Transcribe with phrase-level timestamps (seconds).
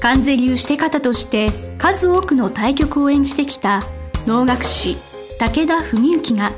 [0.00, 3.80] 関税流して方として数多くの対局を演じてきた
[4.26, 4.96] 能楽師
[5.38, 6.50] 武田文幸が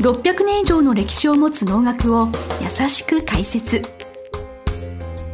[0.00, 2.28] 600年以上の歴史を持つ能楽を
[2.60, 3.82] 優しく解説。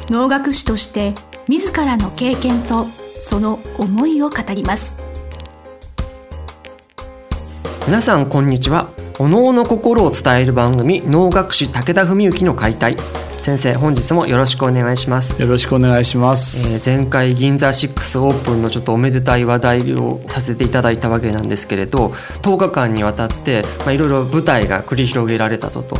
[0.08, 1.14] 能楽師として
[1.48, 4.96] 自らの経験とその思いを語ります。
[7.86, 8.88] 皆さんこんにちは。
[9.18, 12.96] お能の心を伝える番組能楽師武田文幸の解体。
[13.46, 15.40] 先生本日もよろしくお願いします。
[15.40, 22.08] よろしくお願いします、えー、前回銀座6オープンのちょっとおめでたい話題をさせていただいたわけなんですけれど
[22.42, 25.94] 10日間にわたってまあいろいろ舞台が繰り広げられたぞと。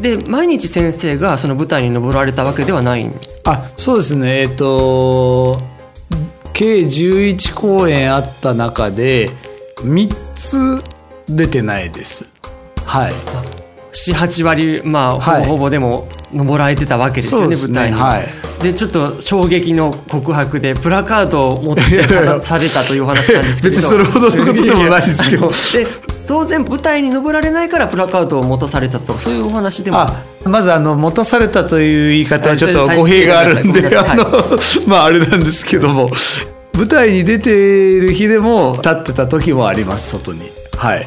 [0.00, 3.10] で毎日先生がその舞台に登られたわけではない。
[3.44, 4.40] あそうですね。
[4.40, 5.58] えっ、ー、と
[6.54, 9.28] 計11公演あった中で
[9.82, 10.82] 3つ
[11.28, 12.32] 出てないです。
[12.86, 13.55] はい
[13.96, 17.98] 78割まあ、ほぼほぼでも登られてたわけですよね、舞台に。
[17.98, 21.82] はい、でちょっと衝撃の告白でプラカードを持って
[22.42, 23.74] されたという話なんですけど。
[23.74, 25.48] 別にそれほどのことでもないですけど。
[25.72, 25.86] で
[26.26, 30.06] 当然舞台に登られないからプラカードを持たされたとそういうお話でも。
[30.44, 34.24] まずあの持たされたという言い方はちょっと語弊があるんであの、
[34.86, 36.10] まああれなんですけども。
[36.76, 40.40] 舞台に出ている日でも立ってた時もあります外に。
[40.76, 41.06] はい。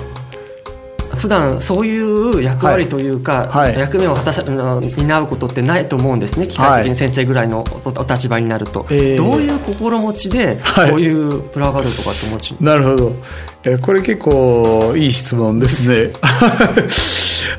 [1.20, 6.48] 普段そういう役割というか、はい、役目を果たさ担うことってないと思うんですね。
[6.48, 10.58] 機械的に先生ぐらいのお立場になると、はい、どういう心持ちで
[10.90, 13.16] こういうプラガルとかって持ち、なるほど。
[13.64, 16.12] えこれ結構いい質問ですね。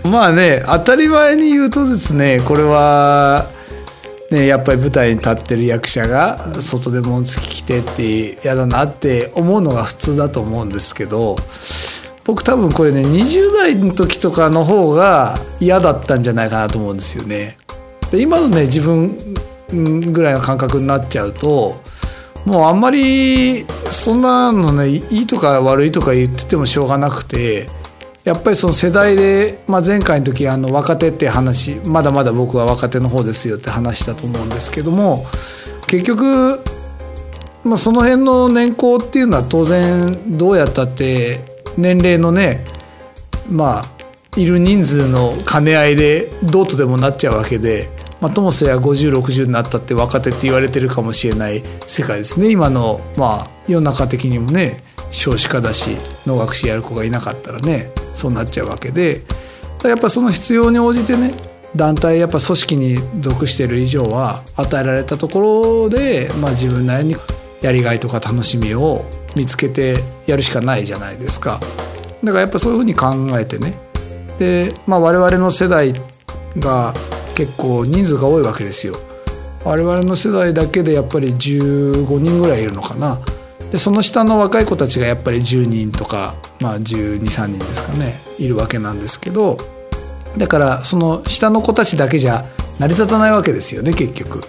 [0.10, 3.46] まあね当たり前に言うとですねこれは
[4.30, 11.34] ね、やっぱり舞台に立ってる役者が外で紋付き着てって嫌だなって思うのが普通だと思うんですけど
[12.30, 17.58] 僕多分これね20代の時とかの方が嫌だったんじゃないかなと思うんですよね。
[18.12, 19.18] で今のね自分
[20.12, 21.80] ぐらいの感覚になっちゃうと
[22.46, 27.66] もうあんまりそんなのねいいとか悪いとか言っててもしょうがなくて
[28.22, 35.24] やっぱりその世代で、まあ、前回の時あの若手って話まだまだ僕は若手の方ですよって話したと思うんですけども
[35.88, 36.62] 結局、
[37.64, 41.49] まあ、その辺の年功っていうのは当然どうやったって
[41.80, 42.64] 年齢のね
[43.48, 44.00] まあ
[44.36, 47.88] いる人数の兼ね合いでどうとでもなっちゃうわけで、
[48.20, 52.50] まあ、ともすれば5060になったって若手って言われてるかもしれない世界ですね。
[52.50, 55.96] 今のまあ世の中的にもね少子化だし
[56.26, 59.22] 能楽師やる子がいなかったらねそうなっちゃうわけで
[59.82, 61.32] やっぱその必要に応じてね
[61.74, 67.16] 団体やっぱ組織に属してる以上は与えられたところで、まあ、自分なりに
[67.62, 69.04] やりがいとか楽しみを
[69.36, 69.94] 見つけて
[70.26, 71.60] やるしかないじゃないですか。
[72.22, 73.08] だからやっぱそういうふうに考
[73.38, 73.74] えてね。
[74.38, 75.94] で、まあ、我々の世代
[76.58, 76.94] が
[77.34, 78.94] 結構人数が多いわけですよ。
[79.64, 83.18] 我々の世代だけでやっぱり15人ぐらいいるのかな。
[83.70, 88.12] でその下の若い子たちがやっぱり10人とか、まあ、123人ですかね。
[88.38, 89.56] いるわけなんですけど。
[90.36, 92.44] だからその下の子たちだけじゃ
[92.78, 94.40] 成り立たないわけですよね結局。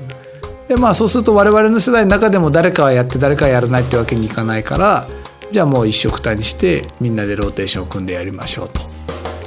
[0.71, 5.05] でまあそうすると我々の世代の中でも誰かはやって誰かはやらないってわけにいかないから
[5.51, 8.79] じゃあもう一緒くたにしてみんなでローテーションを組んでやりましょうと。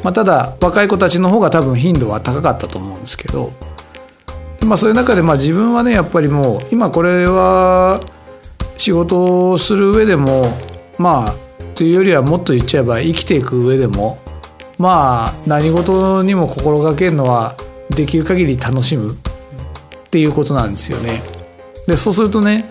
[0.03, 3.53] まあ、ただ若い子たちの方が多分頻度は高かったと思うんですけど、
[4.67, 8.03] まあ、そういう中でまあ自分はねやっぱりもう今これは
[8.77, 10.53] 仕事をする上でも
[10.99, 11.35] まあ
[11.75, 14.19] というよりはもっと言っちゃえば生きていく上でも
[14.77, 17.57] まあ何事にも心がけるのは
[17.97, 19.17] できる限り楽しむ
[20.15, 21.25] っていうことなんですよね。
[21.89, 22.71] でそうするとね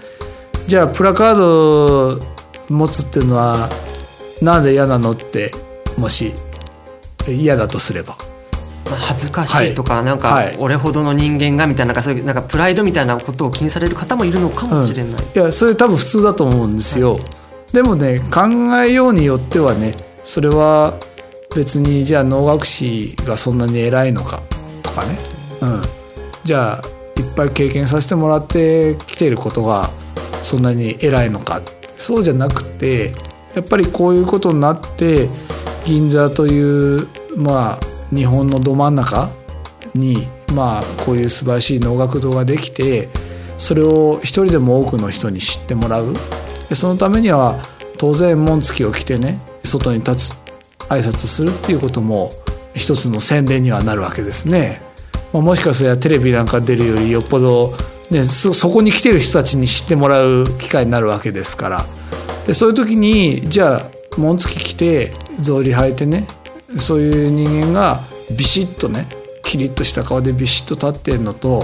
[0.65, 2.19] じゃあプラカード
[2.69, 3.69] 持つっていうのは
[4.41, 5.51] なんで嫌なのって
[5.97, 6.31] もし
[7.27, 8.15] 嫌だとすれば。
[8.85, 17.23] 恥ずかしいとか、はい、なんか俺ほどの人間がみたいなそういうなんかプライドみたいなことを気にされる方もいるのかもしれない、うん、いやそれ多分普通だと思うんですよ、はい、
[17.73, 18.41] でもね考
[18.85, 20.93] えようによってはねそれは
[21.55, 24.41] 別にじゃあ能楽師がそんなに偉いのか
[24.83, 25.17] とかね、
[25.61, 25.81] うん、
[26.43, 29.89] じゃあいっぱい経験させてもらってきていることが
[30.43, 31.61] そんなに偉いのか
[31.97, 33.13] そうじゃなくて
[33.55, 35.29] やっぱりこういうことになって
[35.85, 37.07] 銀座という
[37.37, 37.79] まあ
[38.13, 39.29] 日本のど真ん中
[39.93, 43.09] にまあこういう素晴らしい能楽堂ができて
[43.57, 46.13] それを一人でも多くの人に知ってもらう
[46.69, 47.59] でそのためには
[47.97, 50.33] 当然紋付きを着てね外に立つ
[50.89, 52.31] 挨拶するっていうことも
[52.75, 54.81] 一つの宣伝にはなるわけですね。
[55.33, 57.73] まあ、もしかすればテレビなんか出るよりよっぽど、
[58.11, 61.85] ね、そそこに来てる人たちに知ってもらう機会になるわけですから。
[62.45, 66.27] でそういう時にじゃあ紋付き着て草履履いてね
[66.77, 67.97] そういう人間が
[68.37, 69.07] ビシッとね
[69.43, 71.63] キリッとした顔でビシッと立ってんのと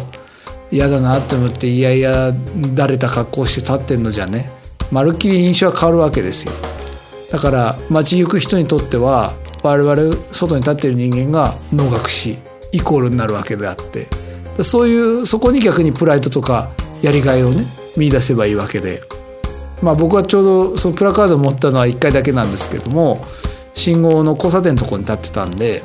[0.72, 2.34] 嫌だなって思っていやいや
[2.74, 4.52] だれた格好して立ってんのじゃね
[4.92, 6.54] まるっきり印象は変わるわけですよ。
[7.32, 12.38] だから街行く人にとっては我々外に立ってる人間が能楽師。
[12.72, 14.08] イコールになるわけであって
[14.64, 16.70] そういうそこに逆にプライドとか
[17.02, 17.64] やりがいをね
[17.98, 19.02] 見出せばいいわけで、
[19.82, 23.22] まあ、僕はちょうどそのプラカードを持ったのは1回だけなんですけども
[23.74, 25.84] 信号の交差点のとこに立ってたんで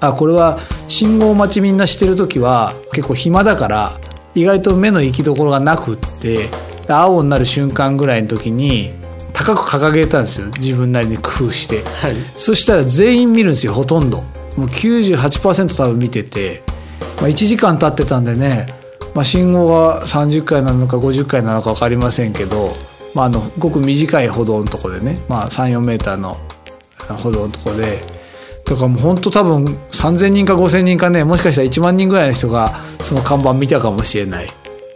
[0.00, 0.58] あこれは
[0.88, 3.90] 信号待ちみんなしてる時は結構暇だから
[4.34, 6.50] 意外と目の行きどころがなくって
[6.88, 8.92] 青になる瞬間ぐらいの時に
[9.32, 10.46] 高く掲げたんですよ。
[10.58, 14.24] 自分なりに工夫して、はい、そしたら全員見るんですよほとんど
[14.56, 16.62] もう98%多分見てて、
[17.16, 18.66] まあ、1時間経ってたんでね、
[19.14, 22.68] まあ、信号が30回なのか50回なのか分かりませんけど、
[23.14, 26.36] まあ、あのごく短い歩道のとこでね、まあ、34メーターの
[27.22, 27.98] 歩道のとこで
[28.64, 32.68] だからもう本当多分3,000人か5,000人かねもしかしたら1万人ぐらいの人が
[33.02, 34.46] その看板見たかもしれない。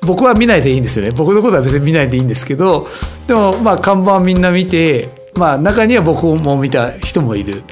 [0.07, 2.89] 僕は見ないでいいんですよね僕のことは別に見ないでいいんですけど
[3.27, 7.63] でもまあ看板みんな見て、まあ、中には僕も見た人もいる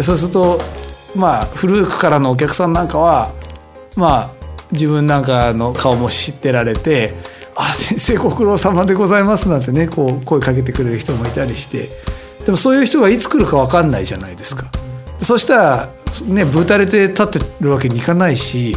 [0.00, 0.60] そうすると
[1.16, 3.32] まあ古くからのお客さんなんかは
[3.96, 4.30] まあ
[4.72, 7.14] 自分なんかの顔も知ってられて
[7.54, 11.88] 「あ先生ご苦労様でございます」なんてねこう声かけてくれる人もいたりして。
[12.44, 14.66] でもそういう人がいつ来るか分かんないじゃないですか。
[15.20, 15.88] そしたら
[16.26, 18.76] ねぶたれて立ってるわけにいかないし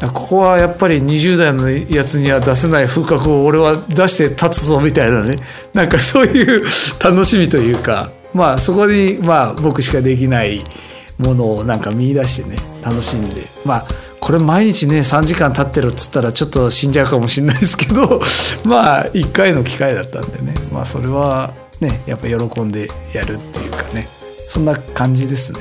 [0.00, 5.36] ここはやっぱり20代のやつには出せない風格を俺は出して立つぞみたいなね。
[5.74, 6.64] なんかそういう
[7.02, 10.64] 楽しみというかまあそこにまあ僕しかできない
[11.18, 13.42] ものをなんか見出してね楽しんで。
[13.64, 13.84] まあ
[14.20, 18.20] これ毎日ね3時間経ってるっつったらちょっと死んじゃうかもしれないですけど
[18.64, 20.54] まあ1回の機会だったんでね。
[20.72, 24.06] まあそれはねやっぱ喜んでやるっていうかね。
[24.48, 25.60] そんな感じですね。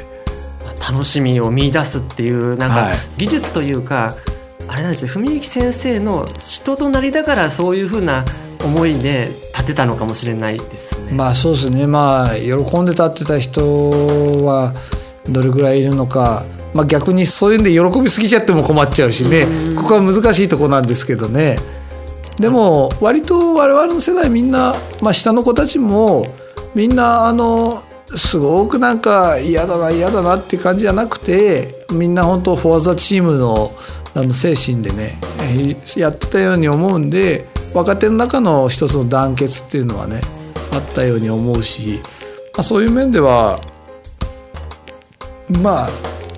[0.88, 4.14] 楽しみを見出すっていうなんか技術というか、はい、
[4.68, 5.10] あれなんですよ。
[5.10, 8.24] 文幸先生の人となりだからそういうふうな
[8.64, 11.12] 思いで立てたのかもしれないですね。
[11.12, 11.88] まあそうですね。
[11.88, 14.74] まあ喜んで立ってた人は
[15.30, 19.48] どれぐらいいるのか、まあ、逆にそういうんで喜びすぎちゃっても困っちゃうしね。
[19.76, 21.58] ここは難しいとこなんですけどね。
[22.40, 26.28] でも割と我々の世代みんな、まあ、下の子たちも
[26.74, 27.84] みんなあの
[28.16, 33.72] すごくなんか嫌だな嫌だなって感じじゃなくてみんな本当フォアザチームの
[34.14, 35.18] あの精神でね
[35.98, 40.22] やってたように思うんで若手の中の一つの団結っていうのはね
[40.72, 42.00] あったように思うし、
[42.54, 43.60] まあ、そういう面では
[45.50, 45.90] まあ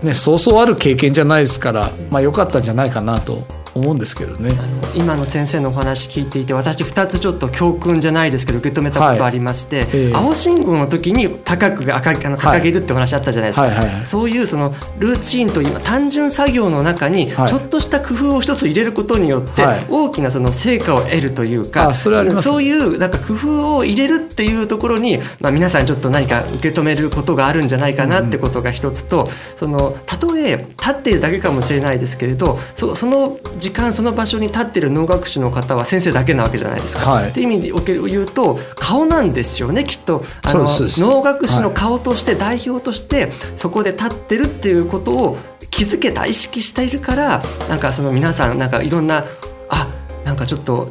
[0.06, 3.44] ねそうそうある経験じゃないですからまあ良かったんじゃないかなと。
[3.77, 4.51] 思うんですけどね。
[4.95, 9.88] 今の先生のお話聞いていて私2つちょっと教訓じゃないですけど受け止めたことありまして、はい。
[9.94, 37.09] えー、青信号の時に高くあかあの掲げるってお話あったじゃないですか、はいはいはい、そういうそのルーチンという単純作業の中にちょっとした工夫を一つ入れることによって大きなその成果を得るというか、そそういうなんか工夫を入れるっていうところに、まあ、皆さんちょっと何か受け止めることがあるんじゃないかなってことが一つと、うん、そのたとえ立っているだけかもしれないですけれどそその時間その場所に立ってる能楽師の方は先生だけなわけじゃないですか。
[37.09, 40.24] はい、っていう意味における言うと顔なんですよねきっと。
[40.43, 45.38] あの能楽師の顔として代表としてそこで立ってるっていうことを
[45.71, 49.25] 気づけた意識しているからなんかその皆さんなんかいろんな
[49.69, 49.88] あ
[50.24, 50.89] なんかちょっと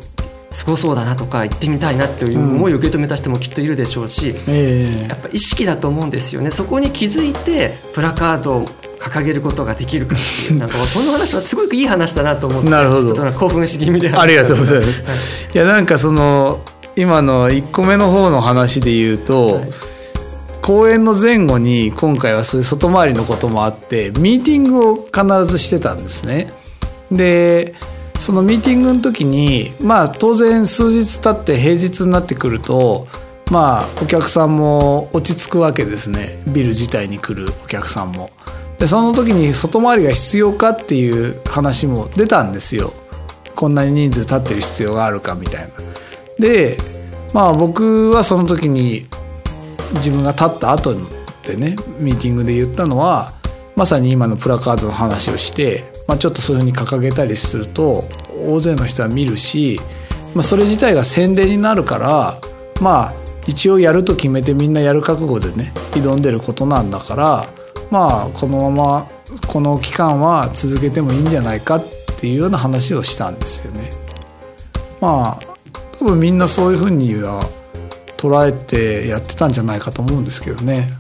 [0.57, 5.07] すごそうだなとか行ってみたいなっていう思いを受け止めた人もきっといるでしょうし、うんえ。
[5.07, 6.51] ー、やっぱ意識だと思うんですよね。
[6.51, 8.65] そこに気づいてプラカード
[9.11, 10.59] 掲げることができるかっていう。
[10.59, 13.15] なんかこの話はすごくいい話だなと思ってなるほど。
[13.33, 14.11] 興奮し気味で。
[14.11, 16.61] ありがとうございます、はい、いやなんかその
[16.97, 19.71] 今の1個目の方の話で言うと、はい、
[20.63, 26.53] 公演の前後に今回はそういう外回りのこともあってミーティングを必ずしてたんですね。
[27.11, 27.75] で
[28.19, 33.07] そのミーティングの時にまあ当然数日経って平日になってくると
[33.51, 36.43] まあお客さんも落ち着くわけですね。
[36.49, 38.31] ビル自体に来るお客さんも。
[38.79, 42.93] でその時に外回りが必要かっていう話も出たんですよ
[43.55, 45.69] こんなに人数立ってる必要があるかみたいな。
[46.39, 46.77] で
[47.33, 49.07] まあ僕はその時に
[49.95, 50.95] 自分が立った後
[51.47, 53.33] でねミーティングで言ったのは
[53.77, 58.05] まさに今のプラカードの話をして、まあ、ちょっとそういうふうに掲げたりすると
[58.47, 59.79] 大勢の人は見るし、
[60.35, 62.39] まあ、それ自体が宣伝になるから
[62.81, 63.15] まあ
[63.47, 67.47] 一応やると決めてみんなやる覚悟でね挑んでることなんだから
[67.91, 69.09] まあこのまま
[69.47, 71.85] この期間は続けてもいいんじゃないかっ
[72.19, 73.91] ていうような話をしたんですよね。
[75.01, 75.57] まあ
[75.99, 77.43] 多分みんなそういうふうには
[78.17, 80.93] 捉えてやってたんじゃないかと思うんですけどね。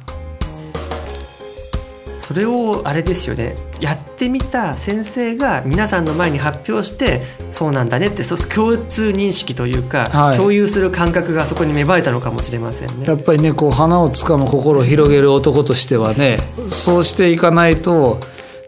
[2.26, 3.54] それをあれですよね。
[3.78, 13.06] やってみた先生が皆さんの前に発表してそうなんだねってそう共通認識というか、はい、共有する感覚がそこに芽生えたのかもしれませんね。
[13.06, 18.18] やっぱりねこう花をつかむ心を広げる男としてはねそうしていかないと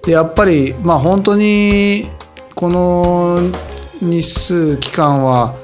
[0.07, 2.05] やっぱりまあ本当に
[2.55, 3.41] この
[4.01, 5.57] 日数期間は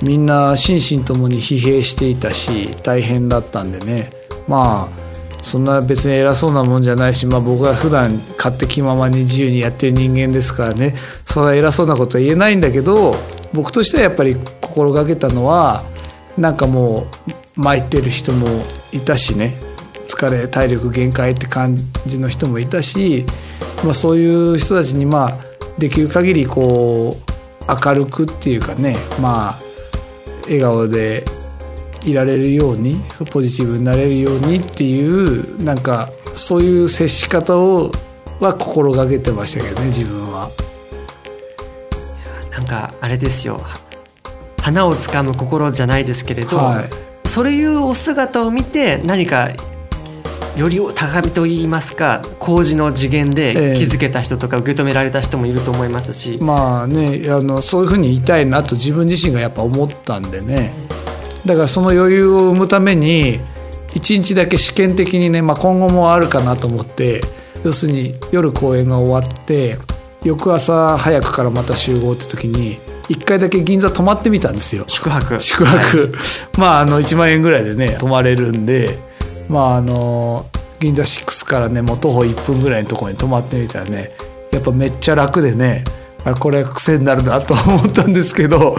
[0.00, 4.10] みんな心身ともに疲弊していたし大変だったんでね。
[4.48, 5.00] まあ
[5.42, 10.94] そんな別に偉そうなもんじゃないし、まあ、僕は普段勝手気ままに自由にやってる人間ですからね。
[11.24, 13.16] そんな偉そうなことは言えないんだけど
[13.52, 15.82] 僕としてはやっぱり心がけたのは
[16.36, 17.06] なんかも
[17.56, 18.46] う参ってる人も
[18.92, 19.54] いたしね。
[20.06, 23.24] 疲れ体力限界って感じの人もいたし、
[23.84, 25.38] まあ、そういう人たちにまあ
[25.78, 27.30] できる限りこう
[27.86, 29.54] 明るくっていうかねまあ
[30.44, 31.24] 笑顔で
[32.04, 32.96] いられるように
[33.30, 37.90] ポジティブになれるようにっていうなんかそういう接し方を
[38.40, 40.48] は心がけてましたけどね自分は。
[42.50, 43.60] なんかあれですよ。
[44.62, 49.50] 花をつかむ心じゃないですけれど、はい、そういうお姿を見て何か
[50.56, 60.72] より高みといいますか工事の次元で気づけた人とか受け止められた人もいると思いますし、えー、まあねあのそういうふうに言いたいなと自分自身がやっぱ思ったんでね
[61.46, 63.40] だからその余裕を生むために
[63.94, 67.20] 1日だけ試験的にね、まあ、今後もあるかなと思って
[67.64, 69.76] 要するに夜公演が終わって
[70.24, 72.76] 翌朝早くからまた集合って時に
[73.08, 74.84] 1回だけ銀座泊まってみたんですよ。
[74.86, 75.40] 宿泊。
[75.40, 76.10] 宿泊、はい、
[76.58, 78.98] まああの1万円ぐらいでね泊まれるんで
[79.48, 80.46] まああの
[80.78, 84.10] 銀座6からねもう徒歩1分ぐらいのところに泊まってみたらね
[84.52, 85.84] やっぱめっちゃ楽でね
[86.24, 88.76] あこれ癖になるなと思ったんですけど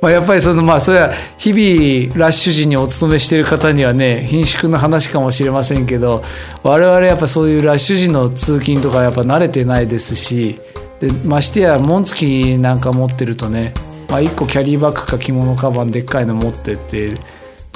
[0.00, 6.22] まあ、やっぱりそのまあそれは日々ラッシュ時にお勤めしている方にはね貧縮の話かもしれませんけど
[6.62, 10.60] 我々やっぱそういうラッシュ時の通勤とかやっぱ慣れてないですし
[11.00, 13.74] でましてや紋付きなんか持ってるとね、
[14.08, 17.16] まあ、1個キャリーバッグか着物カバンでっかいの持ってって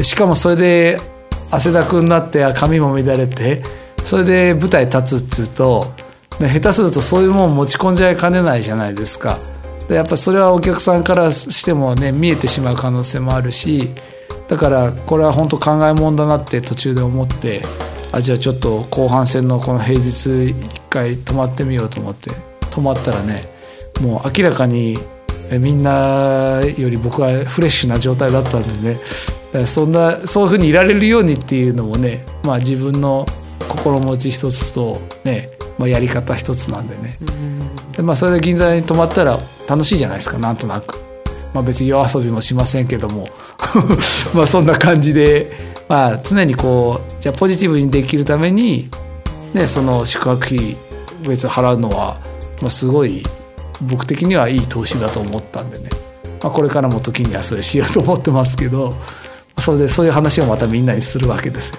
[0.05, 0.97] しかもそれで
[1.50, 3.62] 汗だくになって髪も乱れて
[4.05, 5.87] それで舞台立つっつうと
[6.38, 9.38] 下手するとそういうもん持ち込んじゃいかねないじゃないですか。
[9.94, 13.90] やっぱそれはお客さんからしてもね見えてしまう可能性もあるし
[14.49, 17.62] だからこれは本当考えもんだなって途中で思って
[18.12, 22.30] あじゃあちょっと後半戦のこの平日一回泊まってみようと思って
[22.70, 23.42] 泊まったらね
[24.00, 24.99] もう明らかに
[25.58, 28.68] みんなより僕はフレッシュな状態だったんで
[29.58, 33.26] ねそんなそういうふうにいられるようにっていうのもね、まあ、自分の
[33.68, 37.16] 心持ち一つとね、まあ、やり方一つなんでね。
[37.96, 39.37] でまあ、それで銀座に泊まったら
[39.68, 40.99] 楽しいじゃないですかなんとなく、
[41.52, 43.28] まあ、別に夜遊びもしませんけども。
[44.34, 45.52] まあそんな感じで、
[45.88, 48.88] まあ、常にこうじゃポジティブにできるために、
[49.54, 50.76] ね、その宿泊費
[51.26, 52.16] 別払うのは、
[52.61, 53.22] まあ、すごい
[53.82, 55.84] 僕的にはいい投資だと思ったんでね、
[56.42, 58.94] まあ、これからも時にはそれしようと思ってますけど。
[59.62, 61.76] それでそういう話をまたみんなにするわけですよ。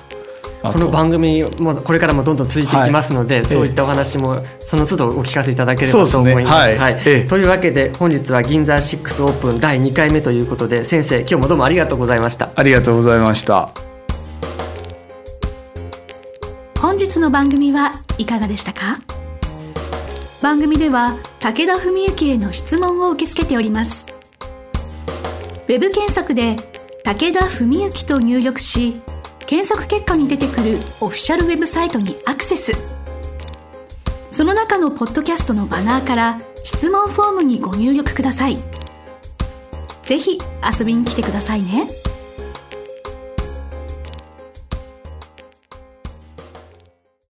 [0.63, 6.53] この番組もこれからもどんどん続いていきますので、はい、そういったお話もその都度お聞かせいただければと思います。
[6.53, 12.49] はい、はい、というわけで本日は銀座6オープン第2回目ということで先生今日もどうもありがとうございました。
[12.55, 13.71] ありがとうございました。
[16.79, 19.01] 本日の番組はいかがでしたか？
[20.41, 24.05] 番組では武田文幸への質問を受け付けております。
[24.07, 26.55] ウェブ検索で
[27.03, 29.01] 武田文幸と入力し
[29.45, 32.71] 検索結果に出てくるオフィシャルウェブサイトにアクセス
[34.29, 38.57] その中のポッドキャストのバナーから質問フォームにご入力ください
[40.03, 40.37] ぜひ
[40.79, 42.02] 遊びに来てくださいね。